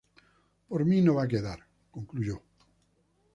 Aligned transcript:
Por 0.69 0.83
mí 0.91 1.01
no 1.09 1.13
va 1.17 1.25
a 1.29 1.31
quedar", 1.33 1.53
concluyó. 1.99 2.39